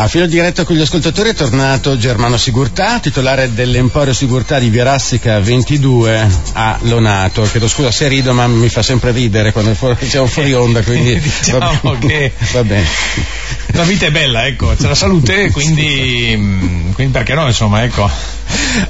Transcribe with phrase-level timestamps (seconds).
[0.00, 5.40] A filo diretto con gli ascoltatori è tornato Germano Sigurtà, titolare dell'Emporio Sigurtà di Vierassica
[5.40, 7.42] 22 a Lonato.
[7.42, 11.80] Chiedo scusa se rido, ma mi fa sempre ridere quando siamo fuori onda, quindi diciamo
[11.82, 12.06] va bene.
[12.06, 12.86] che va bene.
[13.72, 18.08] la vita è bella, ecco, c'è la salute, quindi, mm, quindi perché no, insomma, ecco.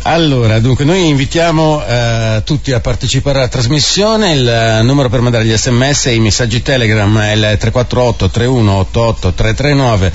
[0.02, 4.32] Allora, dunque, noi invitiamo eh, tutti a partecipare alla trasmissione.
[4.32, 9.32] Il eh, numero per mandare gli sms e i messaggi Telegram è il 348 3188
[9.32, 10.12] 339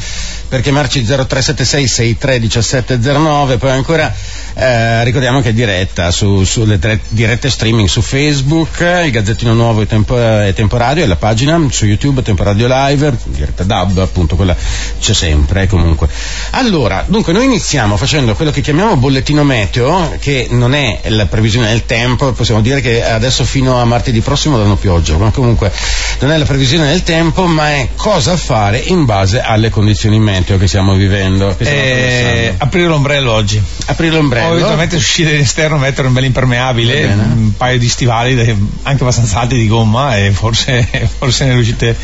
[0.48, 3.58] per chiamarci 0376 63 1709.
[3.58, 4.14] Poi ancora
[4.56, 9.82] eh, ricordiamo che è diretta su, sulle tre, dirette streaming su Facebook, il Gazzettino Nuovo
[9.82, 14.56] e, tempo, e Temporadio, e la pagina su YouTube Temporadio Live, diretta DAB, appunto, quella
[15.00, 16.08] c'è sempre, eh, comunque.
[16.52, 21.70] Allora, dunque, noi iniziamo facendo quello che chiamiamo bollettino meteo, che non è la previsione
[21.70, 25.72] del tempo, possiamo dire che adesso fino a martedì prossimo danno pioggia, ma comunque
[26.20, 30.58] non è la previsione del tempo, ma è cosa fare in base alle condizioni meteo
[30.60, 31.56] che stiamo vivendo.
[31.58, 33.60] Che Eh, aprire l'ombrello oggi.
[33.88, 34.46] Aprire l'ombrello.
[34.46, 38.40] Poi eventualmente uscire all'esterno, mettere un bel impermeabile, un paio di stivali
[38.84, 41.96] anche abbastanza alti di gomma e forse, forse ne riuscite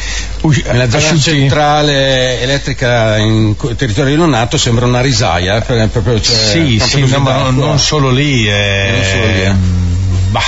[0.41, 1.21] usci- Nella zona asciutti.
[1.21, 7.23] centrale elettrica in territorio di Lonato sembra una risaia, proprio, cioè, Sì, sì, così no,
[7.41, 8.47] ma non, solo lì.
[8.47, 9.53] eh, Non solo lì, eh.
[10.31, 10.41] bah,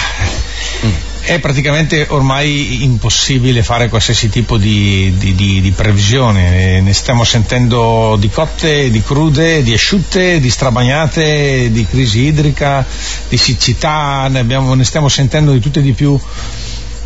[1.23, 7.23] È praticamente ormai impossibile fare qualsiasi tipo di, di- di- di previsione, Eh, ne stiamo
[7.23, 12.83] sentendo di cotte, di crude, di asciutte, di strabagnate, di crisi idrica,
[13.29, 16.19] di siccità, ne, abbiamo- ne stiamo sentendo di tutte e di più.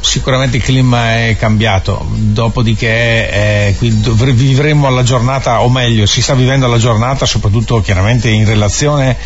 [0.05, 6.35] Sicuramente il clima è cambiato, dopodiché eh, dovre- vivremo alla giornata, o meglio, si sta
[6.35, 9.17] vivendo alla giornata, soprattutto chiaramente in relazione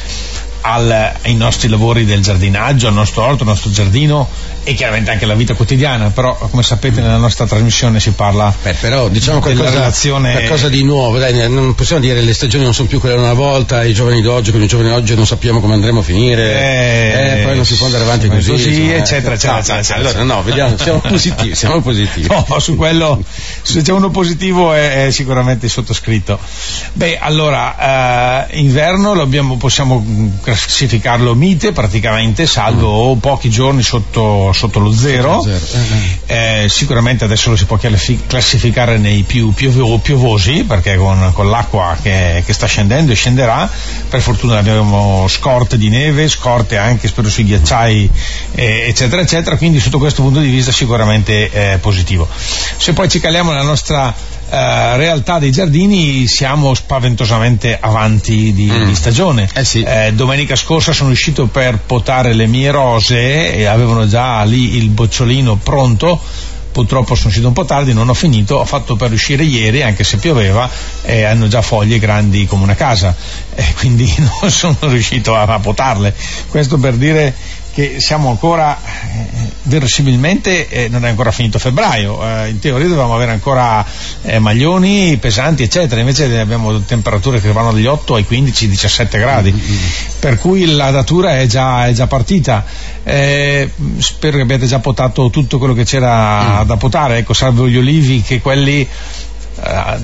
[0.62, 4.28] al- ai nostri lavori del giardinaggio, al nostro orto, al nostro giardino
[4.64, 8.74] e chiaramente anche alla vita quotidiana, però come sapete nella nostra trasmissione si parla Beh,
[8.74, 12.74] però diciamo della qualcosa, relazione qualcosa di nuovo, dai, non possiamo dire le stagioni non
[12.74, 15.60] sono più quelle di una volta, i giovani d'oggi con i giovani d'oggi non sappiamo
[15.60, 18.52] come andremo a finire, Eh, eh, poi non si può andare avanti così.
[18.52, 19.36] così, insomma, eccetera, eh.
[19.36, 20.24] eccetera, No, eccetera, Allora eccetera.
[20.36, 22.28] no, vediamo, siamo positivi, siamo positivi.
[22.28, 23.24] No, su quello,
[23.62, 26.38] se c'è uno positivo è, è sicuramente sottoscritto.
[26.94, 30.06] Beh, allora, eh, inverno lo abbiamo- possiamo
[30.50, 35.42] classificarlo mite praticamente, salvo pochi giorni sotto, sotto lo zero.
[35.42, 35.60] Zero,
[36.26, 41.50] eh, Eh, sicuramente adesso lo si può classificare nei più piovo- piovosi perché con, con
[41.50, 43.70] l'acqua che, che sta scendendo e scenderà.
[44.10, 48.10] Per fortuna abbiamo scorte di neve scorte anche spero sui ghiacciai
[48.56, 49.58] eh, eccetera eccetera.
[49.58, 52.28] Quindi sotto questo punto di vista sicuramente eh, positivo.
[52.78, 54.14] Se poi ci caliamo nella nostra
[54.52, 58.86] eh, realtà dei giardini siamo spaventosamente avanti di, Mm.
[58.86, 59.82] di stagione Eh sì.
[59.84, 64.90] eh, domenica scorsa sono uscito per potare le mie rose e avevano già lì il
[64.90, 66.20] bocciolino pronto.
[66.72, 70.04] Purtroppo sono uscito un po' tardi, non ho finito, ho fatto per uscire ieri, anche
[70.04, 70.70] se pioveva,
[71.02, 73.14] e hanno già foglie grandi come una casa,
[73.56, 74.10] e quindi
[74.42, 76.14] non sono riuscito a, a potarle.
[76.48, 77.34] Questo per dire
[77.80, 83.16] che siamo ancora, eh, verosimilmente, eh, non è ancora finito febbraio, eh, in teoria dovevamo
[83.16, 83.86] avere ancora
[84.24, 89.54] eh, maglioni pesanti, eccetera, invece abbiamo temperature che vanno dagli 8 ai 15-17 gradi,
[90.20, 92.66] per cui la datura è già, è già partita.
[93.04, 97.78] Eh, spero che abbiate già potato tutto quello che c'era da potare, ecco, salvo gli
[97.78, 98.86] olivi che quelli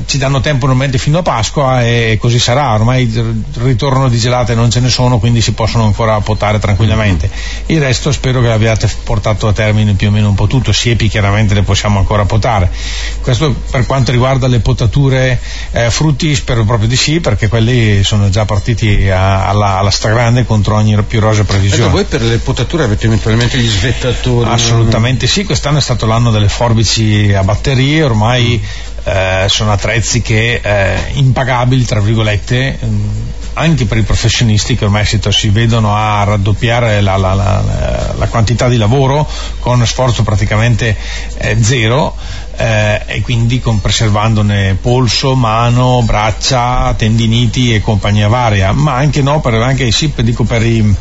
[0.05, 4.53] ci danno tempo normalmente fino a Pasqua e così sarà, ormai il ritorno di gelate
[4.55, 7.29] non ce ne sono, quindi si possono ancora potare tranquillamente.
[7.67, 11.07] Il resto spero che l'abbiate portato a termine più o meno un po' tutto, siepi
[11.07, 12.69] chiaramente le possiamo ancora potare.
[13.21, 15.39] Questo per quanto riguarda le potature
[15.71, 20.45] eh, frutti spero proprio di sì, perché quelli sono già partiti a- alla, alla stragrande
[20.45, 21.91] contro ogni più rosa Ecco, previsione.
[21.91, 24.49] voi per le potature avete eventualmente gli svettatori?
[24.49, 28.63] Assolutamente sì, quest'anno è stato l'anno delle forbici a batterie, ormai
[29.05, 33.09] eh, sono attrezzi che eh, impagabili, tra virgolette, ehm,
[33.53, 38.27] anche per i professionisti che ormai si, si vedono a raddoppiare la, la- la- la
[38.27, 39.25] quantità di lavoro
[39.59, 40.95] con sforzo praticamente
[41.37, 42.15] eh, zero
[42.57, 49.41] eh, e quindi con preservandone polso, mano, braccia, tendiniti e compagnia varia, ma anche no,
[49.41, 50.95] per, anche sì, dico per i,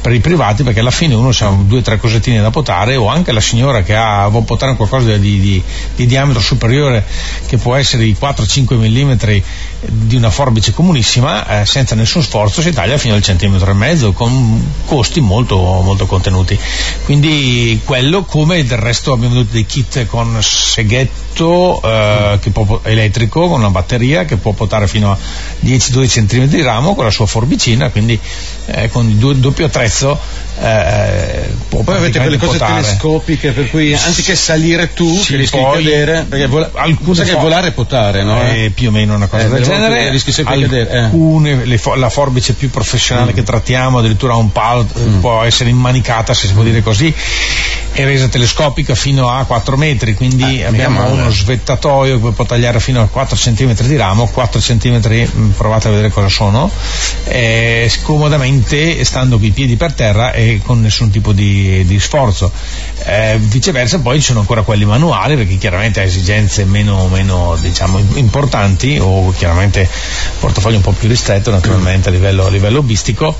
[0.00, 3.08] per i privati perché alla fine uno ha due o tre cosettine da potare o
[3.08, 5.62] anche la signora che ha, vuole potare qualcosa di, di-
[5.96, 7.04] di diametro superiore
[7.46, 9.42] che può essere di 4-5 mm
[9.80, 14.12] di una forbice comunissima eh, senza nessun sforzo si taglia fino al centimetro e mezzo
[14.12, 16.58] con costi molto, molto contenuti.
[17.04, 20.97] Quindi quello come del resto abbiamo avuto dei kit con seghetto
[21.38, 25.18] giusto eh, può, elettrico con una batteria che può portare fino a
[25.64, 28.18] 10-12 cm di ramo con la sua forbicina, quindi
[28.66, 30.18] eh, con il doppio attrezzo
[30.60, 32.82] eh, poi avete quelle cose potare.
[32.82, 37.70] telescopiche per cui anziché salire tu sì, rischi di cadere perché vola, alcune che volare
[37.70, 38.42] potare no?
[38.42, 40.98] Eh, più o meno una cosa eh, del genere rischi sempre di cadere eh.
[40.98, 43.34] alcune fo- la forbice più professionale mm.
[43.34, 45.20] che trattiamo addirittura un palo mm.
[45.20, 47.14] può essere immanicata se si può dire così
[47.92, 53.00] è resa telescopica fino a 4 metri quindi abbiamo uno svettatoio che può tagliare fino
[53.00, 56.70] a 4 cm di ramo 4 cm mm, provate a vedere cosa sono
[57.24, 62.50] eh, scomodamente stando con i piedi per terra e con nessun tipo di, di sforzo.
[63.04, 67.98] Eh, viceversa poi ci sono ancora quelli manuali perché chiaramente ha esigenze meno, meno diciamo,
[68.14, 69.88] importanti o chiaramente
[70.38, 73.36] portafoglio un po' più ristretto naturalmente a livello, a livello hobbistico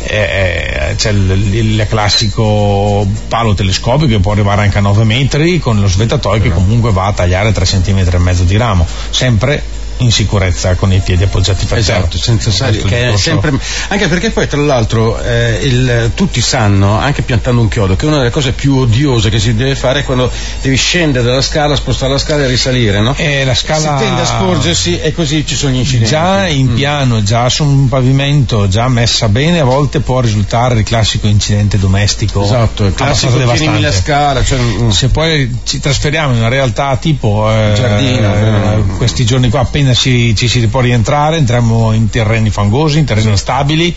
[0.00, 5.58] eh, eh c'è il, il, classico palo telescopico che può arrivare anche a 9 metri
[5.58, 8.86] con lo svettatoio che comunque va a tagliare 3 cm e mezzo di ramo.
[9.10, 12.22] Sempre in sicurezza con i piedi appoggiati per esatto, terra.
[12.22, 12.82] senza sali,
[13.16, 13.52] sempre,
[13.88, 18.18] anche perché poi tra l'altro eh, il, tutti sanno, anche piantando un chiodo, che una
[18.18, 22.12] delle cose più odiose che si deve fare è quando devi scendere dalla scala, spostare
[22.12, 23.14] la scala e risalire, no?
[23.16, 23.98] E la scala...
[23.98, 26.10] Si tende a sporgersi e così ci sono gli incidenti.
[26.10, 26.74] Già in mm.
[26.74, 31.78] piano, già su un pavimento, già messa bene, a volte può risultare il classico incidente
[31.78, 32.42] domestico.
[32.42, 33.80] Esatto, il classico devastante.
[33.80, 34.44] la scala.
[34.44, 34.88] Cioè, mm.
[34.90, 39.91] Se poi ci trasferiamo in una realtà tipo eh, Giardino, eh, questi giorni qua appena
[39.92, 43.94] appena ci, ci, si può rientrare entriamo in terreni fangosi, in terreni instabili,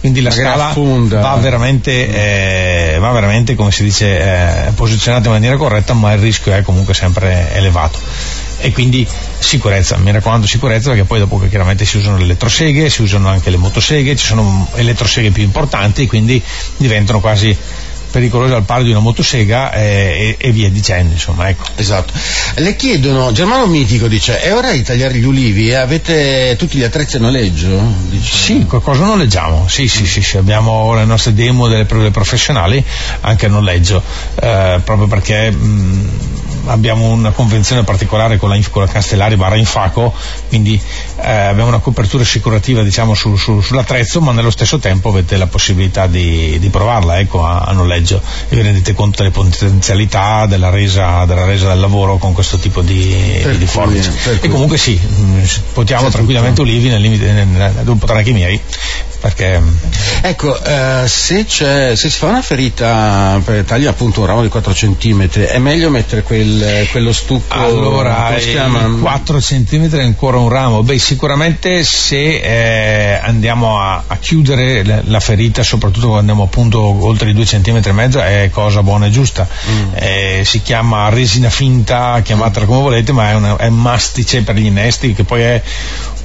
[0.00, 5.56] quindi la scala va veramente, eh, va veramente, come si dice, eh, posizionata in maniera
[5.56, 7.98] corretta, ma il rischio è comunque sempre elevato.
[8.58, 9.06] E quindi
[9.38, 13.28] sicurezza, mi raccomando sicurezza perché poi dopo che chiaramente si usano le elettroseghe, si usano
[13.28, 16.42] anche le motoseghe, ci sono elettroseghe più importanti quindi
[16.78, 17.54] diventano quasi
[18.16, 21.66] pericolosa al pari di una motosega eh, e, e, via dicendo, insomma, ecco.
[21.76, 22.14] Esatto.
[22.54, 25.74] Le chiedono, Germano Mitico dice, è ora di tagliare gli ulivi?
[25.74, 27.78] Avete tutti gli attrezzi a noleggio?
[28.08, 28.34] Dice.
[28.34, 32.82] Sì, qualcosa noleggiamo, sì, sì, sì, sì, abbiamo le nostre demo delle prove professionali
[33.20, 34.02] anche a noleggio,
[34.40, 36.35] eh, proprio perché mh,
[36.66, 40.12] abbiamo una convenzione particolare con la, con la Castellari barra Infaco,
[40.48, 40.80] quindi
[41.20, 45.46] eh, abbiamo una copertura assicurativa diciamo, su, su, sull'attrezzo, ma nello stesso tempo avete la
[45.46, 50.70] possibilità di, di provarla ecco, a, a, noleggio e vi rendete conto delle potenzialità della
[50.70, 54.12] resa, della resa del lavoro con questo tipo di, di forbice.
[54.40, 55.42] E comunque sì, mh,
[55.72, 56.68] potiamo tranquillamente tutto.
[56.68, 58.60] olivi nel limite, nel, nel, anche i miei
[59.26, 59.60] perché...
[60.20, 64.72] Ecco, eh, se, se, si fa una ferita, per tagli appunto un ramo di 4
[64.72, 66.55] cm, è meglio mettere quel,
[66.90, 67.54] quello stucco?
[67.54, 68.34] Allora,
[69.00, 70.82] 4 cm è ancora un ramo.
[70.82, 76.80] Beh, sicuramente se eh, andiamo a, a chiudere la, la, ferita, soprattutto quando andiamo appunto
[76.80, 79.46] oltre i 2 cm e mezzo, è cosa buona e giusta.
[79.70, 79.92] Mm.
[79.94, 84.66] Eh, si chiama resina finta, chiamatela come volete, ma è, una, è mastice per gli
[84.66, 85.62] innesti, che poi è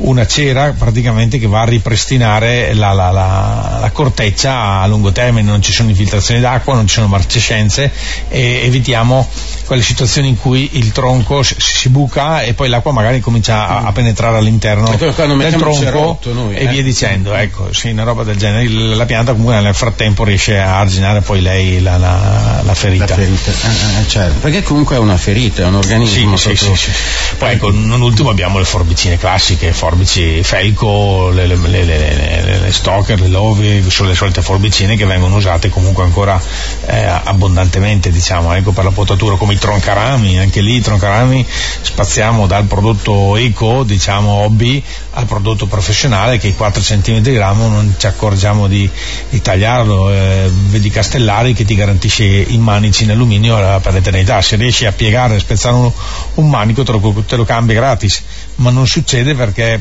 [0.02, 5.50] una cera praticamente che va a ripristinare la, la, la, la, corteccia a lungo termine,
[5.50, 7.92] non ci sono infiltrazioni d'acqua, non ci sono marcescenze
[8.30, 9.28] e evitiamo
[9.66, 13.84] quelle situazioni in cui il tronco si, si buca e poi l'acqua magari comincia a,
[13.84, 15.14] a penetrare all'interno del
[15.58, 16.68] tronco noi, e eh?
[16.68, 18.68] via dicendo, ecco, sì, una roba del genere.
[18.68, 23.08] La pianta comunque nel frattempo riesce a arginare poi lei la, la ferita.
[23.08, 23.52] Ferita.
[23.52, 24.40] Eh, eh, certo.
[24.40, 26.38] Perché comunque è una ferita, è un organismo.
[26.38, 26.92] Sì, sì, sì,
[27.38, 33.20] Poi ecco, non ultimo abbiamo le forbicine classiche, forbici Felco, le, le, le, le Stoker,
[33.20, 36.42] le Lovi, sono le solite forbicine che vengono usate comunque ancora
[36.86, 41.46] eh, abbondantemente, diciamo, ecco, per la potatura, come i troncarami, anche lì i troncarami
[41.82, 47.68] spaziamo dal prodotto eco, diciamo hobby, al prodotto professionale che i 4 cm di ramo
[47.68, 48.90] non ci accorgiamo di,
[49.30, 54.56] di tagliarlo, eh, vedi Castellari che ti garantisce i manici in alluminio per l'eternità, se
[54.56, 55.92] riesci a piegare e spezzare un,
[56.36, 58.24] un manico te lo, te lo cambi gratis,
[58.56, 59.81] ma non succede perché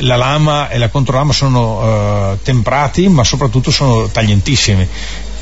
[0.00, 4.88] la lama e la controlama sono uh, temprati ma soprattutto sono taglientissimi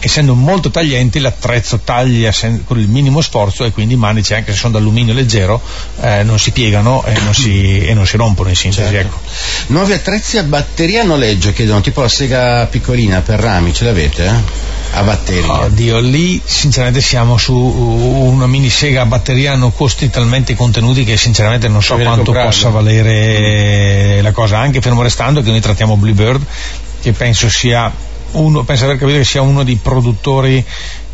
[0.01, 2.33] essendo molto taglienti l'attrezzo taglia
[2.65, 5.61] con il minimo sforzo e quindi i manici anche se sono d'alluminio leggero
[6.01, 9.07] eh, non si piegano e non si, e non si rompono in sintesi certo.
[9.07, 9.19] ecco.
[9.69, 14.25] nuovi attrezzi a batteria a noleggio chiedono tipo la sega piccolina per rami ce l'avete?
[14.27, 14.75] Eh?
[14.93, 20.55] a batteria oddio lì sinceramente siamo su una mini sega a batteria hanno costi talmente
[20.55, 25.61] contenuti che sinceramente non so quanto possa valere la cosa anche fermo restando che noi
[25.61, 26.45] trattiamo Bluebird
[27.03, 27.93] che penso sia
[28.39, 30.65] uno, penso aver capito che sia uno dei produttori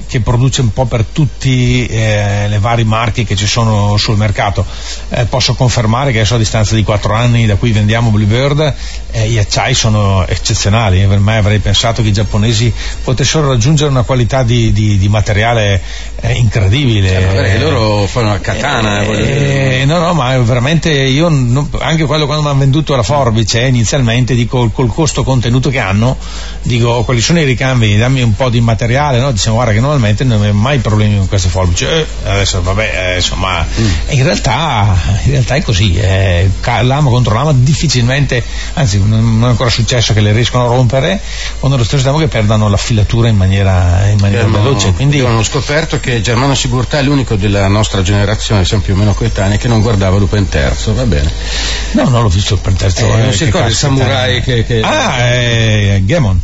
[0.07, 4.65] che produce un po' per tutte eh, le varie marche che ci sono sul mercato.
[5.11, 8.75] Eh, posso confermare che adesso a distanza di 4 anni da cui vendiamo Bluebird
[9.13, 11.07] eh, gli acciai sono eccezionali.
[11.07, 15.81] Me avrei pensato che i giapponesi potessero raggiungere una qualità di, di, di materiale
[16.21, 17.53] eh, incredibile.
[17.53, 19.03] Eh, loro fanno la katana.
[19.03, 23.61] Eh, no, no, ma veramente io, non, anche quello quando mi hanno venduto la forbice
[23.63, 26.17] inizialmente, dico col costo contenuto che hanno,
[26.63, 29.31] dico quali sono i ricambi, dammi un po' di materiale, no?
[29.31, 31.85] diciamo guarda che normalmente normalmente non avevo mai problemi con queste forbici.
[31.85, 33.87] Eh, adesso vabbè, eh, insomma, mm.
[34.09, 36.51] in, realtà, in, realtà, è così, eh,
[36.83, 38.43] lama contro lama difficilmente,
[38.75, 41.21] anzi non è ancora successo che le riescono a rompere,
[41.61, 44.93] o nello stesso tempo che perdano la filatura in maniera, in maniera abbiamo, veloce.
[44.93, 45.21] Quindi...
[45.21, 49.59] Abbiamo scoperto che Germano Sigurtà è l'unico della nostra generazione, siamo più o meno coetanei,
[49.59, 51.31] che non guardava Lupin Terzo, va bene.
[51.93, 53.07] No, non l'ho visto Lupin Terzo.
[53.07, 54.81] Eh, non si ricorda il samurai che, che...
[54.81, 56.41] Ah, è Gemon.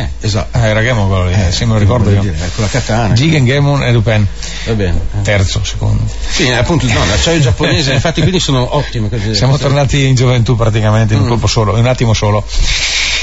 [0.00, 0.56] Eh, esatto.
[0.56, 2.20] Ah, era Gamon quello lì, eh, se me lo ricordo io.
[2.22, 3.14] Con la katana.
[3.14, 4.26] Jigen, Gamon e Lupin.
[4.64, 4.98] Va bene.
[5.22, 6.02] Terzo, secondo.
[6.28, 9.08] Sì, appunto, no, l'acciaio giapponese, infatti quindi sono ottime.
[9.34, 11.30] Siamo tornati in gioventù praticamente in un mm.
[11.30, 12.44] colpo solo, in un attimo solo.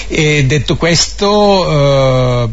[0.10, 2.50] E detto questo, eh,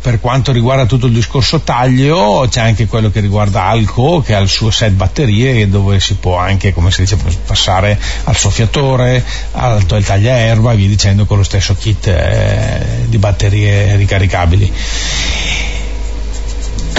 [0.00, 4.38] per quanto riguarda tutto il discorso taglio, c'è anche quello che riguarda Alco, che ha
[4.38, 9.22] il suo set batterie, dove si può anche, come si dice, passare al soffiatore,
[9.52, 14.72] al, al tagliaerba e via dicendo con lo stesso kit eh, di batterie ricaricabili.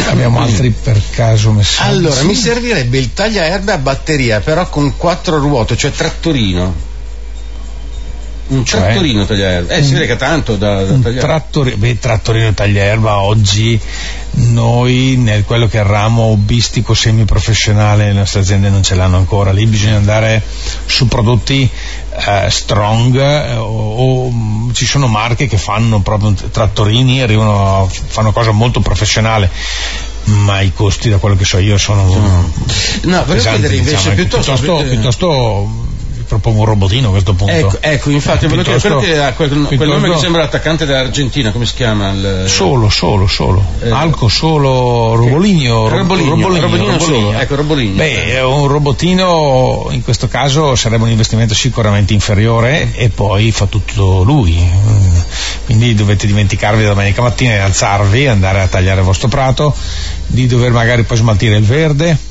[0.06, 1.89] Abbiamo altri per caso messaggi?
[1.89, 6.88] Allora, mi servirebbe il tagliaerba a batteria, però con quattro ruote, cioè trattorino.
[8.50, 9.74] Un cioè, trattorino tagliaerba.
[9.74, 11.20] Eh, si vede che tanto da, da tagliare.
[11.20, 13.79] Trattori, beh, trattorino tagliaerba oggi
[14.32, 19.18] noi nel quello che è il ramo hobbistico semiprofessionale le nostre aziende non ce l'hanno
[19.18, 19.51] ancora.
[19.51, 20.41] Lì bisogna andare
[20.86, 21.70] su prodotti
[22.27, 28.51] eh, strong eh, o, o, ci sono marche che fanno proprio trattorini, arrivano, fanno cosa
[28.51, 29.50] molto professionale
[30.25, 32.03] ma i costi da quello che so io sono
[33.01, 35.88] no, chiedere invece diciamo, piuttosto, piuttosto, piuttosto
[36.29, 37.51] propongo un robotino a questo punto.
[37.51, 41.51] Ecco, ecco infatti, eh, piuttosto, quello che ha quel, quel nome che sembra l'attaccante dell'Argentina,
[41.51, 42.12] come si chiama?
[42.12, 43.65] Il, solo, solo, solo.
[43.81, 45.89] Eh, Alco solo, Roboligno.
[45.89, 47.95] Roboligno, Roboligno, Roboligno, Roboligno solo, ecco, Roboligno.
[47.95, 54.21] Beh, un robotino in questo caso sarebbe un investimento sicuramente inferiore e poi fa tutto
[54.21, 54.55] lui.
[55.65, 59.75] Quindi dovete dimenticarvi domenica mattina di alzarvi, andare a tagliare il vostro prato,
[60.27, 62.28] di dover magari poi smaltire il verde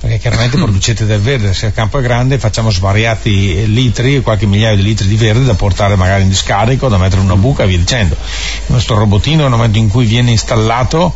[0.00, 4.76] perché chiaramente producete del verde, se il campo è grande facciamo svariati litri, qualche migliaio
[4.76, 7.66] di litri di verde da portare magari in discarico, da mettere in una buca e
[7.66, 8.16] via dicendo.
[8.16, 11.14] Il nostro robotino nel momento in cui viene installato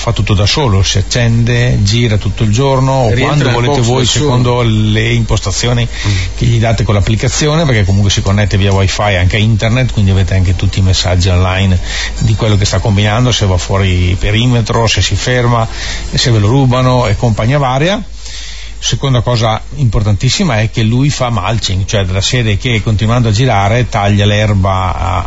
[0.00, 4.62] fa tutto da solo, si accende, gira tutto il giorno o quando volete voi secondo
[4.62, 6.12] le impostazioni mm.
[6.38, 10.10] che gli date con l'applicazione perché comunque si connette via wifi anche a internet quindi
[10.10, 11.78] avete anche tutti i messaggi online
[12.20, 15.68] di quello che sta combinando, se va fuori perimetro, se si ferma,
[16.10, 18.02] se ve lo rubano e compagnia varia
[18.82, 23.90] Seconda cosa importantissima è che lui fa mulching, cioè della serie che continuando a girare
[23.90, 25.22] taglia l'erba a,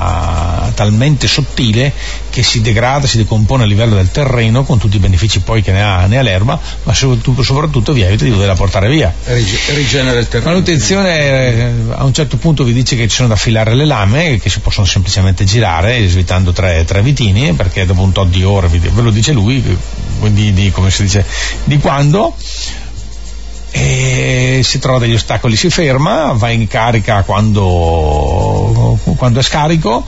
[0.66, 1.94] a, talmente sottile
[2.32, 5.72] che si degrada, si decompone a livello del terreno con tutti i benefici poi che
[5.72, 9.14] ne ha, ne ha l'erba, ma soprattutto, soprattutto vi evita di doverla portare via.
[9.24, 10.50] Rigenera il terreno.
[10.50, 14.40] Manutenzione eh, a un certo punto vi dice che ci sono da affilare le lame
[14.40, 18.68] che si possono semplicemente girare svitando tre, tre vitini perché dopo un tot di ore
[18.68, 19.64] ve lo dice lui,
[20.20, 21.24] quindi di, come si dice,
[21.66, 22.36] di quando
[23.76, 30.06] e si trova degli ostacoli, si ferma, va in carica quando, quando è scarico,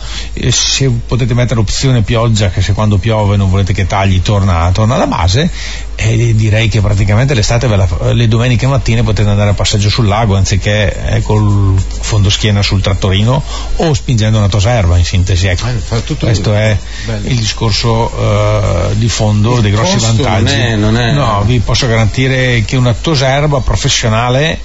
[0.49, 4.93] se potete mettere l'opzione pioggia che se quando piove non volete che tagli torna, torna
[4.93, 5.49] alla base
[5.95, 10.35] e direi che praticamente l'estate la, le domeniche mattine potete andare a passaggio sul lago
[10.35, 13.41] anziché eh, col fondoschiena sul trattorino
[13.77, 15.67] o spingendo una toserva in sintesi ecco.
[15.67, 17.27] eh, questo è bello.
[17.29, 21.13] il discorso uh, di fondo il dei grossi vantaggi non è, non è...
[21.13, 24.59] no vi posso garantire che una toserva professionale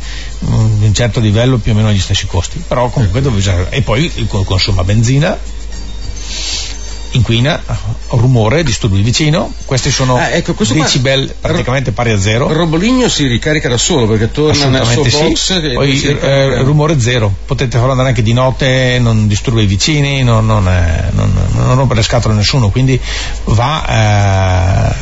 [0.45, 3.69] mm, di un certo livello più o meno ha gli stessi costi però comunque dove
[3.71, 4.11] e poi
[4.45, 5.39] consuma benzina
[7.13, 7.61] inquina,
[8.09, 9.53] rumore, disturbi il vicino.
[9.65, 12.49] Questi sono ah, ecco, decibel praticamente pari a zero.
[12.49, 15.19] Il robolino si ricarica da solo perché torna nel suo sì.
[15.19, 15.75] box.
[15.75, 20.47] Poi eh, rumore zero, potete farlo andare anche di notte, non disturba i vicini, non,
[20.47, 23.01] non, è, non, non rompe le scatole a nessuno, quindi
[23.45, 24.95] va, eh,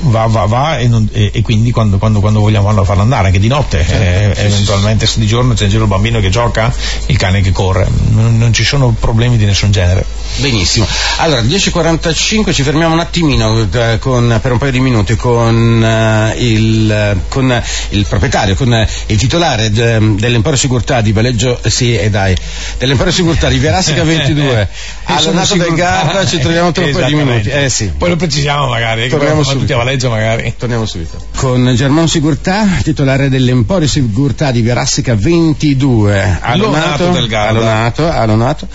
[0.00, 3.48] va, va, va e, e, e, quindi quando, quando, quando, vogliamo farlo andare, anche di
[3.48, 6.72] notte, certo, eh, eventualmente se di giorno c'è in giro il bambino che gioca,
[7.06, 10.04] il cane che corre, non, non ci sono problemi di nessun genere.
[10.36, 10.86] Benissimo.
[11.18, 15.82] Allora, Allora, 10.45 ci fermiamo un attimino eh, con, per un paio di minuti con,
[15.82, 21.94] uh, il, con il, proprietario, con uh, il titolare de, dell'Emporio Sigurtà di Valeggio, sì,
[21.94, 22.34] e dai,
[22.78, 24.68] dell'Emporio Sigurtà di Verassica 22,
[25.04, 27.48] all'Onato del Garda, ci troviamo tra un paio di minuti.
[27.50, 27.92] Eh, sì.
[27.96, 29.74] Poi lo precisiamo magari, torniamo subito.
[29.74, 30.54] a Valeggio magari.
[30.56, 31.18] Torniamo subito.
[31.36, 37.58] Con Germano Sigurtà, titolare dell'Emporio Sigurtà di Verassica 22, all'Onato del Garda.
[37.58, 38.68] Allonato, allonato.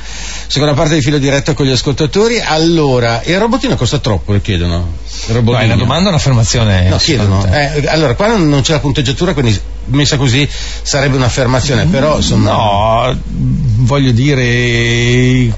[0.46, 2.39] Seconda parte di filo diretto con gli ascoltatori.
[2.51, 4.96] Allora, il robottino costa troppo, le chiedono.
[5.27, 6.89] Il Vai, una domanda o un'affermazione?
[6.89, 7.46] No, chiedono.
[7.46, 10.48] Eh, allora, qua non, non, c'è la punteggiatura, quindi messa così
[10.81, 12.51] sarebbe un'affermazione, però insomma.
[12.51, 15.55] No, voglio dire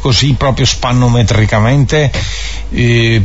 [0.00, 2.10] così proprio spannometricamente.
[2.70, 3.22] Eh,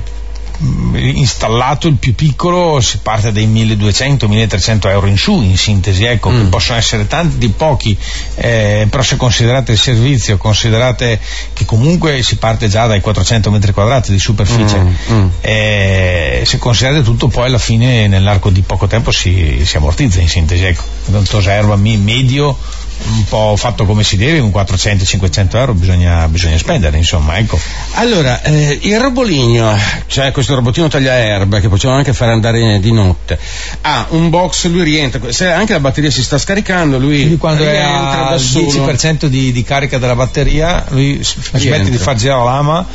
[0.62, 6.36] installato il più piccolo si parte dai 1200-1300 euro in su in sintesi ecco mm.
[6.36, 7.98] che possono essere tanti di pochi
[8.36, 11.20] eh, però se considerate il servizio considerate
[11.54, 15.14] che comunque si parte già dai 400 metri quadrati di superficie mm.
[15.14, 15.28] Mm.
[15.40, 20.28] Eh, se considerate tutto poi alla fine nell'arco di poco tempo si, si ammortizza in
[20.28, 22.58] sintesi ecco un toserva medio
[23.06, 27.60] un po' fatto come si deve, un 400-500 euro bisogna, bisogna, spendere, insomma, ecco.
[27.94, 29.78] Allora, eh, il roboligno,
[30.08, 33.40] cioè questo robotino tagliaerba che possiamo anche fare andare di notte,
[33.82, 37.64] ha un box, lui rientra, se anche la batteria si sta scaricando, lui Quindi quando
[37.64, 42.86] è al 10% di, di, carica della batteria, lui smette di far girare la lama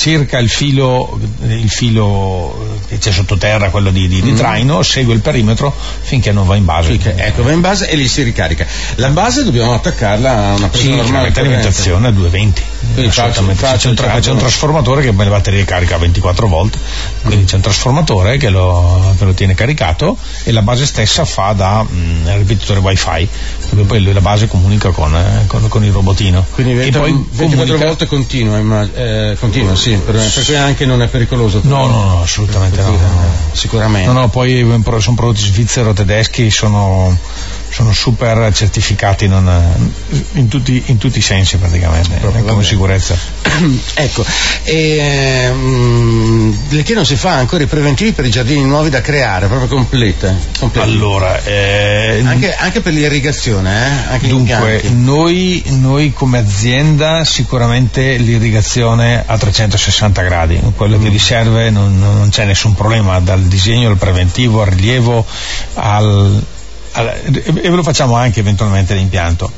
[0.00, 4.36] cerca il filo, il filo che c'è sottoterra, quello di, di, di mm.
[4.36, 6.92] traino, segue il perimetro finché non va in base.
[6.92, 8.66] Finché, ecco, va in base e lì si ricarica.
[8.94, 11.32] La base dobbiamo attaccarla a una presa sì, normale.
[11.34, 12.62] alimentazione a 220.
[12.92, 13.64] Quindi assolutamente.
[13.64, 16.76] Faccio, c'è, un, tra, c'è un trasformatore che le batterie carica a 24 volt,
[17.22, 21.52] quindi c'è un trasformatore che lo, che lo, tiene caricato e la base stessa fa
[21.52, 23.28] da mh, mm, ripetitore wifi,
[23.68, 26.44] perché poi la base comunica con, eh, con, con il robotino.
[26.52, 27.86] Quindi 20, poi 24 comunica...
[27.86, 31.60] volte continua, eh, continua sì, per, per cui anche non è pericoloso.
[31.62, 32.98] No, no, no, assolutamente no, no.
[33.52, 34.12] Sicuramente.
[34.12, 37.16] No, no, poi eh, sono prodotti svizzero-tedeschi, sono
[37.70, 39.48] sono super certificati non,
[40.32, 43.16] in, tutti, in, tutti, i sensi praticamente Proprio, come sicurezza
[43.94, 44.24] ecco
[44.64, 49.46] e, um, le chiedono se fa ancora i preventivi per i giardini nuovi da creare
[49.46, 50.88] proprio complete, complete.
[50.88, 54.26] allora eh, anche, anche, per l'irrigazione eh?
[54.26, 61.02] dunque noi, noi, come azienda sicuramente l'irrigazione a 360 gradi quello mm.
[61.02, 65.24] che vi serve non, non c'è nessun problema dal disegno al preventivo al rilievo
[65.74, 66.42] al
[66.92, 69.50] e ve lo facciamo anche eventualmente l'impianto.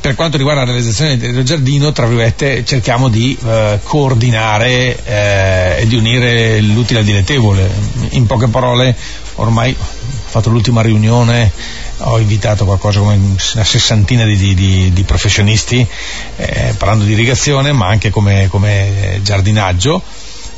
[0.00, 5.86] Per quanto riguarda la realizzazione del giardino, tra virgolette, cerchiamo di eh, coordinare eh, e
[5.86, 7.70] di unire l'utile al dilettevole.
[8.10, 8.96] In poche parole,
[9.36, 9.84] ormai ho
[10.24, 11.52] fatto l'ultima riunione,
[11.98, 15.86] ho invitato qualcosa come una sessantina di, di, di professionisti,
[16.36, 20.02] eh, parlando di irrigazione, ma anche come, come giardinaggio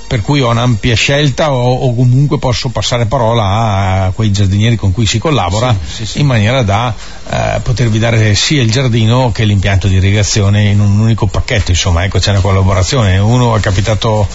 [0.07, 4.93] per cui ho un'ampia scelta o, o, comunque posso passare parola a quei giardinieri con
[4.93, 6.21] cui si collabora sì, sì, sì.
[6.21, 6.95] in maniera da
[7.31, 12.05] eh, potervi dare sia il giardino che l'impianto di irrigazione in un unico pacchetto, insomma,
[12.05, 13.19] ecco c'è una collaborazione.
[13.19, 14.29] Uno è capitato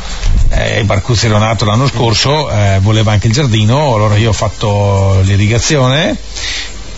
[0.49, 6.17] eh, Barcuzzi Leonato l'anno scorso, eh, voleva anche il giardino, allora io ho fatto l'irrigazione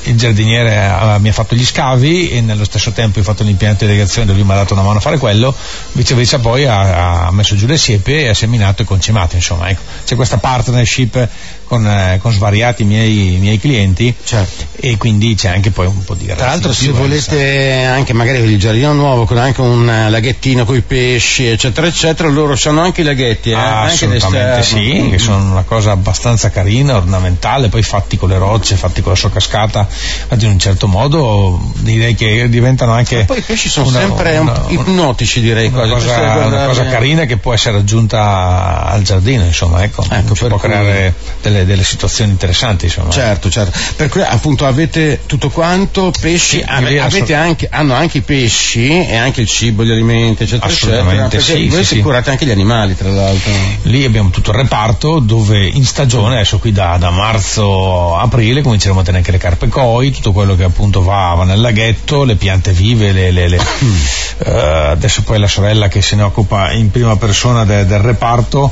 [0.04, 3.86] il giardiniere ha, mi ha fatto gli scavi e nello stesso tempo ho fatto l'impianto
[3.86, 5.54] di irrigazione lui mi ha dato una mano a fare quello
[5.94, 9.82] viceversa poi ha, ha messo giù le siepe e ha seminato e concimato insomma ecco.
[10.06, 11.28] c'è questa partnership
[11.66, 14.66] con, eh, con svariati miei, miei clienti certo.
[14.76, 18.60] e quindi c'è anche poi un po' di Tra l'altro se volete anche magari il
[18.60, 23.04] giardino nuovo con anche un laghettino con i pesci eccetera eccetera loro hanno anche i
[23.04, 23.54] laghetti eh?
[23.54, 28.38] ah, anche assolutamente sì, che sono una cosa abbastanza carina, ornamentale, poi fatti con le
[28.38, 29.88] rocce, fatti con la sua cascata,
[30.30, 33.17] in un certo modo direi che diventano anche...
[33.19, 35.67] Ma poi i pesci sono una, sempre una, ipnotici direi.
[35.67, 40.47] Una cosa, una cosa carina che può essere aggiunta al giardino, insomma, ecco, ecco può
[40.47, 40.60] cui...
[40.60, 42.86] creare delle delle, situazioni interessanti.
[42.86, 43.12] Insomma.
[43.12, 43.77] Certo, certo.
[43.95, 49.15] Per cui appunto avete tutto quanto, pesci, sì, avete anche, hanno anche i pesci e
[49.15, 51.60] anche il cibo, gli alimenti, eccetera, Assolutamente eccetera.
[51.60, 53.51] Sì, voi sì, curate anche gli animali, tra l'altro.
[53.84, 58.99] Lì abbiamo tutto il reparto dove in stagione, adesso qui da, da marzo aprile, cominceremo
[58.99, 62.36] a tenere anche le carpe koi, tutto quello che appunto va, va nel laghetto, le
[62.36, 66.91] piante vive, le, le, le uh, adesso poi la sorella che se ne occupa in
[66.91, 68.72] prima persona de, del reparto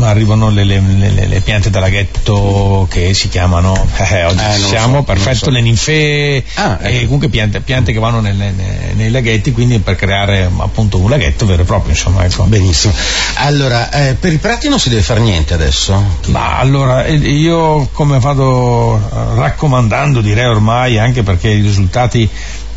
[0.00, 3.74] arrivano le, le, le, le, piante da laghetto che si chiamano
[4.10, 5.50] eh, oggi eh, siamo so, perfetto so.
[5.50, 6.88] le ninfee ah, ecco.
[6.88, 11.08] e comunque piante, piante che vanno nelle, nei, nei, laghetti quindi per creare appunto un
[11.08, 12.44] laghetto vero e proprio insomma ecco.
[12.44, 12.92] benissimo
[13.36, 17.88] allora eh, per i prati non si deve fare niente adesso ma allora eh, io
[17.92, 19.00] come vado
[19.34, 22.28] raccomandando direi ormai anche perché i risultati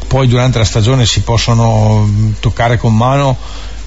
[0.07, 3.37] poi durante la stagione si possono toccare con mano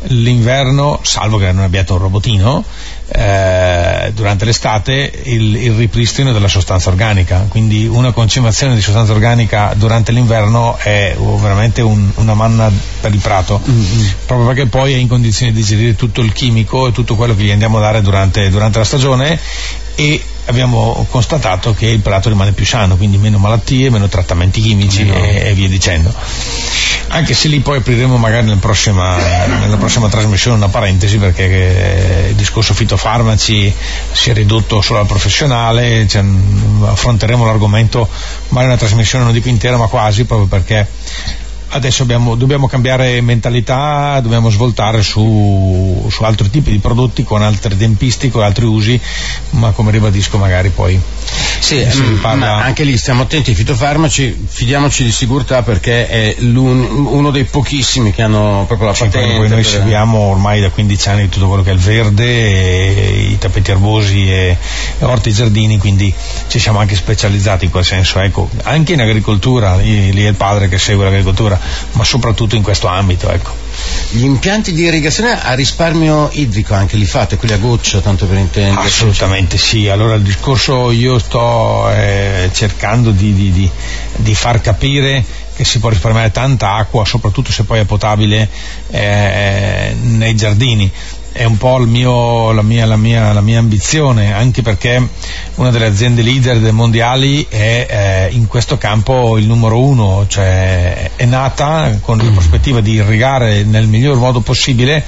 [0.09, 2.65] l'inverno, salvo che non abbiate un robotino,
[3.09, 9.73] eh, durante l'estate il, il, ripristino della sostanza organica, quindi una concentrazione di sostanza organica
[9.77, 14.07] durante l'inverno è veramente un, una manna per il prato, mm-hmm.
[14.27, 17.43] proprio perché poi è in condizioni di digerire tutto il chimico e tutto quello che
[17.43, 19.39] gli andiamo a dare durante, durante la stagione
[19.97, 25.05] e abbiamo constatato che il prato rimane più sano, quindi meno malattie, meno trattamenti chimici
[25.05, 25.15] no.
[25.15, 26.13] e, e, via dicendo.
[27.15, 32.29] Anche se lì poi apriremo magari nella prossima, nella prossima trasmissione una parentesi perché eh,
[32.31, 33.73] il discorso fitofarmaci
[34.11, 36.25] si è ridotto solo al professionale, cioè,
[36.83, 38.09] affronteremo l'argomento
[38.49, 40.89] magari una trasmissione non dico intera ma quasi proprio perché
[41.69, 47.77] adesso abbiamo, dobbiamo cambiare mentalità, dobbiamo svoltare su, su, altri tipi di prodotti con altre
[47.77, 49.01] tempistiche, altri usi,
[49.51, 51.01] ma come ribadisco magari poi.
[51.65, 52.57] Sì, mm, parla...
[52.57, 58.21] anche lì stiamo attenti ai fitofarmaci, fidiamoci di sicurezza perché è uno dei pochissimi che
[58.21, 59.35] hanno proprio la patente.
[59.35, 59.67] Poi noi per...
[59.67, 62.27] seguiamo ormai da 15 anni tutto quello che è il verde,
[63.31, 64.59] i tappeti erbosi e,
[64.99, 66.13] e orti giardini, quindi
[66.49, 68.21] ci siamo anche specializzati in quel senso.
[68.21, 71.59] Ecco, anche in agricoltura, lì, lì è il padre che segue l'agricoltura
[71.93, 73.31] ma soprattutto in questo ambito.
[73.31, 73.64] Ecco.
[74.11, 78.39] Gli impianti di irrigazione a risparmio idrico anche li fate, quelli a goccia, tanto per
[78.39, 78.87] intendere?
[78.87, 83.71] Assolutamente sì, allora il discorso io sto eh, cercando di, di, di,
[84.17, 88.49] di far capire che si può risparmiare tanta acqua, soprattutto se poi è potabile
[88.91, 90.91] eh, nei giardini.
[91.33, 95.05] È un po' mio, la, mia, la, mia, la, mia, ambizione, anche perché
[95.57, 97.87] una delle aziende leader dei mondiali è
[98.31, 103.65] eh, in questo campo il numero uno, cioè è nata con la prospettiva di irrigare
[103.65, 105.03] nel miglior modo possibile,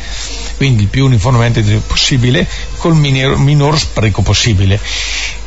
[0.57, 2.45] quindi il più uniformemente possibile,
[2.79, 4.81] col minor, minor spreco possibile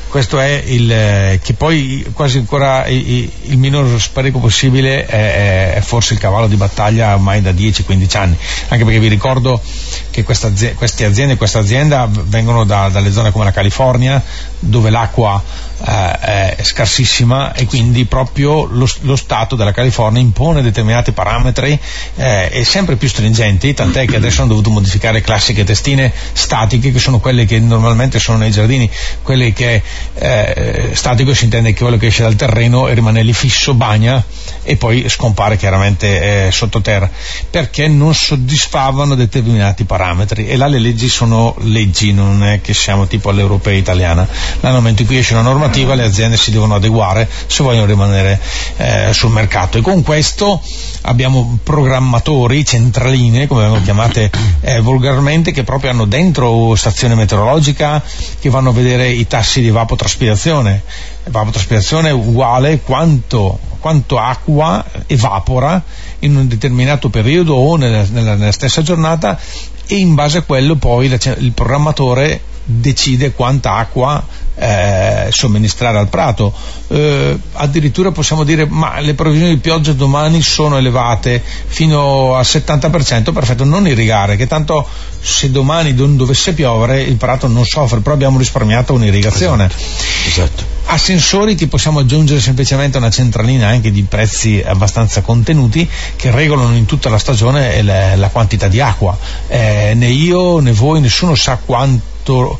[0.09, 5.81] questo è il eh, che poi quasi ancora il, il minor spreco possibile è, è,
[5.81, 8.37] forse il cavallo di battaglia ormai da 10-15 anni.
[8.69, 9.61] Anche perché vi ricordo
[10.09, 14.21] che questa, queste aziende questa azienda vengono da, dalle zone come la California
[14.59, 15.41] dove l'acqua
[15.85, 21.77] eh, è scarsissima e quindi proprio lo, lo, Stato della California impone determinati parametri
[22.15, 26.99] eh, e sempre più stringenti, tant'è che adesso hanno dovuto modificare classiche testine statiche che
[26.99, 28.89] sono quelle che normalmente sono nei giardini,
[29.21, 29.81] quelle che
[30.15, 34.21] eh, statico si intende che quello che esce dal terreno e rimane lì fisso, bagna
[34.63, 37.09] e poi scompare chiaramente eh, sottoterra,
[37.49, 40.47] perché non soddisfavano determinati parametri.
[40.47, 44.27] E là le leggi sono leggi, non è che siamo tipo all'europea italiana,
[44.61, 47.85] nel momento in cui esce una norma normativa le aziende si devono adeguare se vogliono
[47.85, 48.39] rimanere
[48.77, 49.77] eh, sul mercato.
[49.77, 50.61] E con questo
[51.01, 54.31] abbiamo programmatori, centraline come vengono chiamate
[54.61, 58.01] eh, volgarmente che proprio hanno dentro stazione meteorologica
[58.39, 60.83] che vanno a vedere i tassi di evapotraspirazione
[61.23, 65.81] evapotraspirazione uguale quanto, quanto acqua evapora
[66.19, 69.39] in un determinato periodo o nella, nella, nella stessa giornata
[69.87, 74.23] e in base a quello poi il programmatore decide quanta acqua
[74.59, 76.53] eh, somministrare al prato.
[76.89, 83.31] Eh, addirittura possiamo dire ma le previsioni di pioggia domani sono elevate fino al 70%,
[83.31, 84.85] perfetto, non irrigare, che tanto
[85.21, 89.65] se domani non dovesse piovere il prato non soffre, però abbiamo risparmiato un'irrigazione.
[89.65, 90.27] Esatto.
[90.27, 90.77] esatto.
[90.91, 96.75] A sensori ti possiamo aggiungere semplicemente una centralina anche di prezzi abbastanza contenuti che regolano
[96.75, 99.15] in tutta la stagione la, la quantità di acqua.
[99.47, 102.57] Eh, né io né voi, nessuno sa quanto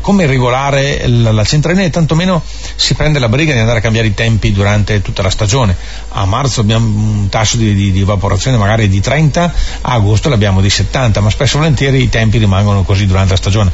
[0.00, 2.42] come regolare la, la centralina e tantomeno
[2.74, 5.76] si prende la briga di andare a cambiare i tempi durante tutta la stagione.
[6.10, 9.52] A marzo abbiamo un tasso di, di, di evaporazione magari di 30,
[9.82, 13.36] a agosto l'abbiamo di 70, ma spesso e volentieri i tempi rimangono così durante la
[13.36, 13.70] stagione.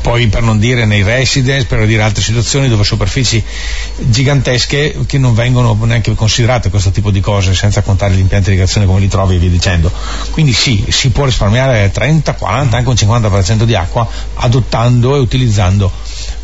[0.00, 3.42] Poi per non dire nei residence, per dire altre situazioni dove superfici
[3.98, 8.54] gigantesche che non vengono neanche considerate questo tipo di cose, senza contare gli impianti di
[8.54, 9.90] irrigazione come li trovi e via dicendo.
[10.30, 15.31] Quindi sì, si può risparmiare 30, 40, anche un 50% di acqua adottando e utilizzando
[15.32, 15.90] utilizzando.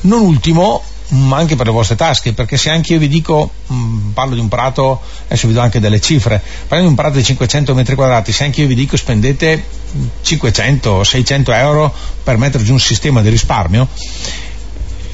[0.03, 3.75] Non ultimo, ma anche per le vostre tasche, perché se anche io vi dico, mh,
[3.75, 7.17] mm, parlo di un prato, adesso vi do anche delle cifre, parliamo di un prato
[7.17, 9.65] di 500 metri quadrati, se anche io vi dico spendete
[10.23, 13.89] 500 600 euro per mettere giù un sistema di risparmio,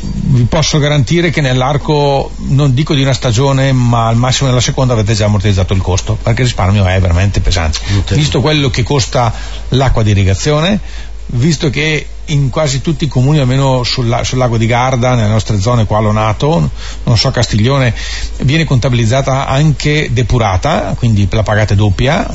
[0.06, 4.92] vi posso garantire che nell'arco, non dico di una stagione, ma al massimo della seconda
[4.92, 7.78] avete già ammortizzato il costo, perché il risparmio è veramente pesante.
[8.10, 9.32] Visto quello che costa
[9.70, 10.78] l'acqua di irrigazione,
[11.26, 15.60] visto che in quasi tutti i comuni, almeno sul, sul, lago di Garda, nelle nostre
[15.60, 16.70] zone qua Lonato,
[17.04, 17.94] non so Castiglione,
[18.42, 22.28] viene contabilizzata anche depurata, quindi la pagate doppia,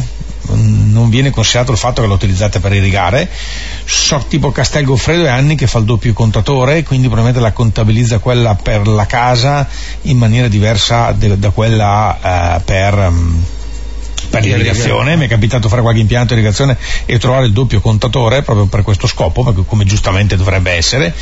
[0.51, 3.29] non viene considerato il fatto che la utilizzate per irrigare.
[3.85, 8.19] So tipo Castel Goffredo è anni che fa il doppio contatore, quindi probabilmente la contabilizza
[8.19, 9.67] quella per la casa
[10.03, 13.43] in maniera diversa de, da quella eh, per, um,
[14.29, 18.43] per l'irrigazione, mi è capitato fare qualche impianto di irrigazione e trovare il doppio contatore
[18.43, 21.13] proprio per questo scopo, come giustamente dovrebbe essere,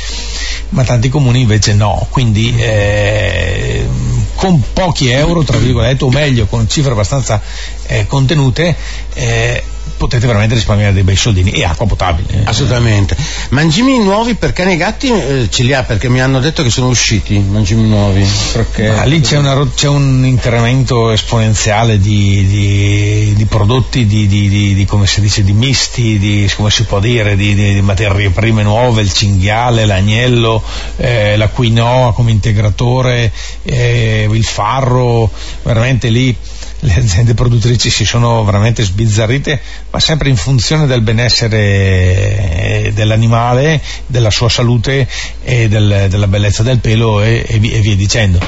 [0.70, 3.86] ma tanti comuni invece no, quindi eh,
[4.34, 7.40] con pochi euro, tra virgolette, o meglio con cifre abbastanza
[7.86, 8.76] eh, contenute,
[9.14, 9.62] eh,
[9.96, 12.42] potete veramente risparmiare dei bei soldini e acqua potabile.
[12.44, 13.16] Assolutamente.
[13.50, 16.70] Mangimi nuovi per cani e gatti eh, ce li ha perché mi hanno detto che
[16.70, 18.26] sono usciti mangimi nuovi.
[18.52, 18.90] Perché...
[18.90, 25.06] Ma lì c'è, una, c'è, un incremento esponenziale di, di, di prodotti, di, di, come
[25.06, 29.86] si dice, di misti, di, come si può dire, di, materie prime nuove, il cinghiale,
[29.86, 30.62] l'agnello,
[30.96, 35.30] eh, la quinoa come integratore, eh, il farro,
[35.62, 36.36] veramente lì
[36.80, 39.60] le aziende produttrici si sono veramente sbizzarrite,
[39.90, 45.08] ma sempre in funzione del benessere eh, dell'animale, della sua salute
[45.42, 48.38] e del, della bellezza del pelo e, e, via dicendo.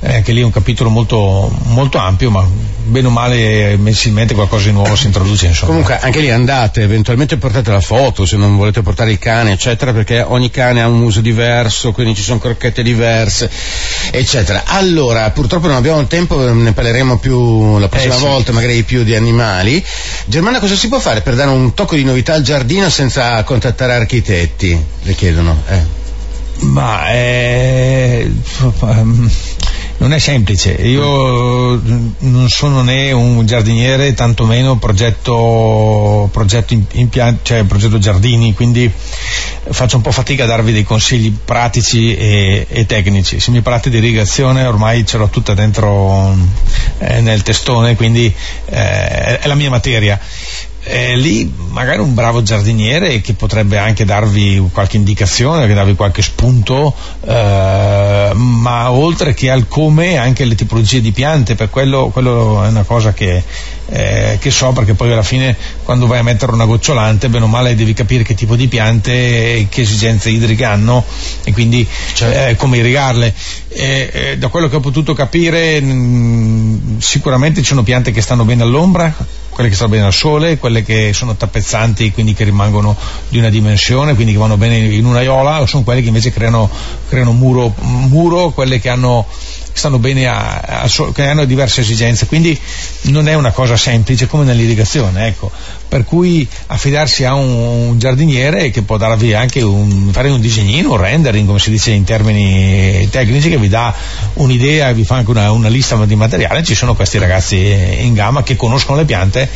[0.00, 2.46] Eh, anche lì è un capitolo molto, molto ampio, ma
[2.86, 5.46] bene o male mensilmente qualcosa di nuovo si introduce.
[5.46, 5.70] Insomma.
[5.70, 9.92] Comunque anche lì andate, eventualmente portate la foto se non volete portare il cane, eccetera,
[9.92, 13.50] perché ogni cane ha un uso diverso, quindi ci sono crocchette diverse,
[14.10, 14.62] eccetera.
[14.66, 18.24] Allora, purtroppo non abbiamo tempo, ne parleremo più la prossima eh, sì.
[18.24, 19.84] volta, magari più di animali.
[20.26, 23.94] Germana, cosa si può fare per dare un tocco di novità al giardino senza contattare
[23.94, 24.78] architetti?
[25.02, 25.62] Le chiedono.
[25.68, 26.04] Eh.
[26.60, 28.30] Ma eh,
[29.98, 30.72] non è semplice.
[30.72, 31.80] Io
[32.18, 38.90] non sono né un giardiniere, tantomeno progetto, progetto, impianti, cioè progetto giardini, quindi
[39.70, 43.40] faccio un po' fatica a darvi dei consigli pratici e, e tecnici.
[43.40, 46.34] Se mi parlate di irrigazione ormai ce l'ho tutta dentro
[46.98, 48.32] eh, nel testone, quindi
[48.66, 50.20] eh, è la mia materia
[50.88, 56.94] eh, lì magari un bravo giardiniere che potrebbe anche darvi qualche indicazione, darvi qualche spunto,
[57.26, 62.68] eh, ma oltre che al come anche le tipologie di piante, per quello, quello è
[62.68, 63.42] una cosa che,
[63.88, 67.48] eh, che, so perché poi alla fine quando vai a mettere una gocciolante, bene o
[67.48, 71.04] male devi capire che tipo di piante e che esigenze idriche hanno
[71.44, 71.86] e quindi.
[72.20, 73.34] Eh, come irrigarle.
[74.38, 79.12] da quello che ho potuto capire mh, sicuramente ci sono piante che stanno bene all'ombra,
[79.56, 82.94] quelle che stanno bene al sole, quelle che sono tappezzanti, quindi che rimangono
[83.30, 86.30] di una dimensione, quindi che vanno bene in una iola, o sono quelle che invece
[86.30, 86.68] creano,
[87.08, 89.24] creano muro, muro, quelle che hanno
[89.76, 92.58] stanno bene a, a, che hanno diverse esigenze, quindi
[93.02, 95.50] non è una cosa semplice come nell'irrigazione, ecco.
[95.88, 100.92] Per cui affidarsi a un, un giardiniere che può darvi anche un, fare un disegnino,
[100.92, 103.94] un rendering, come si dice in termini tecnici, che vi dà
[104.34, 108.42] un'idea, vi fa anche una, una lista di materiale, ci sono questi ragazzi in gamma
[108.42, 109.48] che conoscono le piante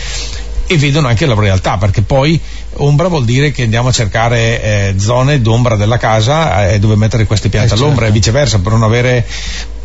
[0.67, 2.39] e vedono anche la realtà, perché poi
[2.75, 7.25] ombra vuol dire che andiamo a cercare eh, zone d'ombra della casa eh, dove mettere
[7.25, 8.11] queste piante eh, all'ombra certo.
[8.11, 9.27] e viceversa, per non avere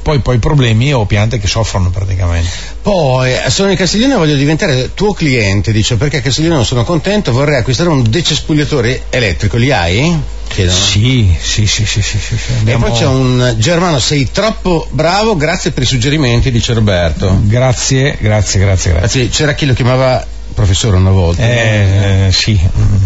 [0.06, 2.48] poi, poi problemi o piante che soffrono praticamente.
[2.84, 6.84] Poi sono in Castiglione e voglio diventare tuo cliente, dice perché a Castiglione non sono
[6.84, 10.16] contento, vorrei acquistare un decespugliatore elettrico, li hai?
[10.48, 10.78] Chiedono.
[10.78, 12.86] Sì, sì, sì, sì, sì, sì, Abbiamo...
[12.86, 17.40] E poi c'è un Germano, sei troppo bravo, grazie per i suggerimenti, dice Roberto.
[17.42, 19.30] Grazie, grazie, grazie, grazie.
[19.30, 20.24] C'era chi lo chiamava
[20.56, 21.44] professore una volta.
[21.44, 22.60] Eh, eh, sì,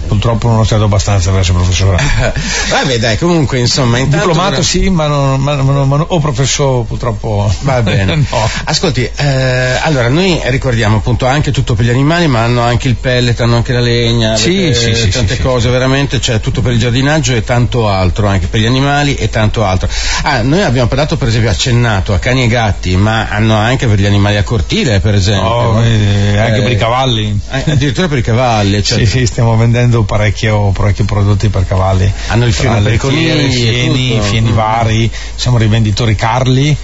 [0.08, 1.98] purtroppo non ho stato abbastanza per essere professore.
[2.70, 3.98] Vabbè dai, comunque insomma...
[4.00, 4.62] Diplomato però...
[4.62, 7.54] sì, ma, non, ma, ma, ma o professore purtroppo...
[7.62, 8.16] Va bene.
[8.30, 8.50] no.
[8.66, 12.96] Ascolti, eh, allora noi ricordiamo appunto anche tutto per gli animali, ma hanno anche il
[12.96, 16.74] pellet, hanno anche la legna, sì, sì, sì, tante sì, cose, veramente c'è tutto per
[16.74, 19.90] il giardinaggio e tanto altro, anche per gli animali e tanto altro.
[20.22, 24.00] Ah, noi abbiamo parlato per esempio accennato a cani e gatti, ma hanno anche per
[24.00, 25.50] gli animali a cortile, per esempio.
[25.50, 27.38] Oh, eh, anche per i cavalli.
[27.52, 28.84] Eh, addirittura per i cavalli.
[28.84, 28.99] Cioè...
[28.99, 32.12] Sì, sì, stiamo vendendo parecchio, parecchi prodotti per cavalli.
[32.28, 35.12] Hanno il fieno per i conigli, fieni, fieni vari.
[35.36, 36.75] Siamo rivenditori Carli,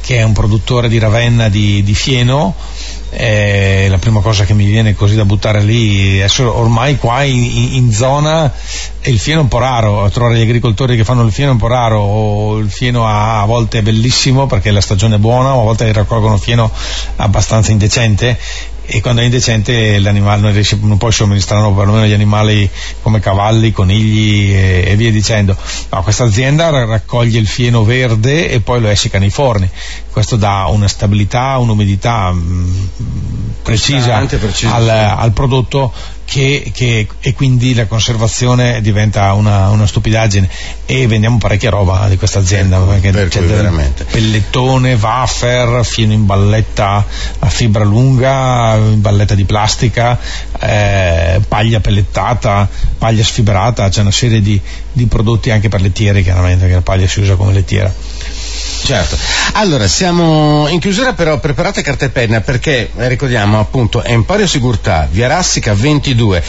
[0.00, 2.54] che è un produttore di Ravenna di, di fieno.
[3.14, 7.74] Eh, la prima cosa che mi viene così da buttare lì adesso ormai qua in,
[7.74, 8.50] in zona
[9.02, 11.58] il fieno è un po' raro trovare gli agricoltori che fanno il fieno è un
[11.58, 15.54] po' raro o il fieno a, a volte è bellissimo perché la stagione è buona
[15.54, 16.70] o a volte raccolgono fieno
[17.16, 18.38] abbastanza indecente
[18.84, 22.68] e quando è indecente l'animale non, riesce, non puoi somministrare perlomeno gli animali
[23.00, 25.56] come cavalli, conigli e, e via dicendo.
[25.90, 29.70] No, questa azienda raccoglie il fieno verde e poi lo essica nei forni.
[30.10, 32.38] Questo dà una stabilità, un'umidità mh,
[33.02, 35.92] mm, precisa al, al, prodotto
[36.24, 40.48] che, che, e quindi la conservazione diventa una, una, stupidaggine
[40.86, 44.04] e vendiamo parecchia roba di questa azienda ecco, perché per c'è veramente.
[44.04, 47.04] pellettone, wafer, fieno in balletta
[47.38, 50.18] a fibra lunga, in balletta di plastica,
[50.60, 54.60] eh, paglia pellettata, paglia sfibrata, c'è una serie di,
[54.92, 57.92] di prodotti anche per lettiere chiaramente, che la paglia si usa come lettiera
[58.84, 59.16] Certo.
[59.52, 65.08] Allora, siamo in chiusura però preparate carta e penna perché eh, ricordiamo appunto Emporio Sigurtà,
[65.10, 66.42] Via Rassica 22.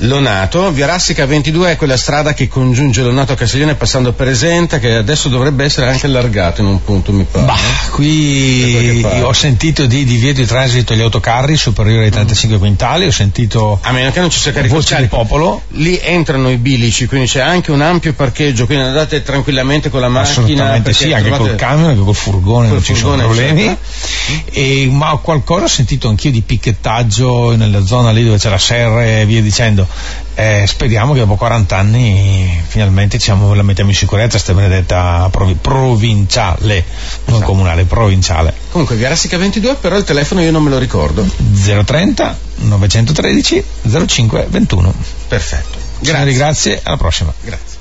[0.00, 4.78] Lonato, via Rassica 22 è quella strada che congiunge Lonato a Castiglione passando per Esenta
[4.78, 7.46] che adesso dovrebbe essere anche allargato in un punto mi pare.
[7.46, 7.56] Bah,
[7.92, 12.60] qui ho sentito di divieto di transito agli autocarri superiori ai 35 mm.
[12.60, 15.62] quintali, ho sentito a meno che non ci sia carico voce di popolo.
[15.68, 20.08] Lì entrano i bilici, quindi c'è anche un ampio parcheggio, quindi andate tranquillamente con la
[20.08, 20.42] macchina.
[20.42, 23.76] Assolutamente sì, anche col camion, anche col furgone, col non furgone, ci sono problemi.
[24.50, 29.06] E, ma qualcosa ho sentito anch'io di picchettaggio nella zona lì dove c'è la serra
[29.06, 29.85] e via dicendo
[30.34, 35.56] eh, speriamo che dopo 40 anni finalmente diciamo, la mettiamo in sicurezza questa benedetta prov-
[35.56, 36.84] provinciale,
[37.26, 37.50] non esatto.
[37.50, 38.54] comunale, provinciale.
[38.70, 41.26] Comunque via Rassica 22 però il telefono io non me lo ricordo.
[41.84, 43.64] 030 913
[44.06, 44.94] 05 21.
[45.28, 45.78] Perfetto.
[46.00, 46.32] Grazie.
[46.32, 47.32] grazie, alla prossima.
[47.40, 47.75] Grazie.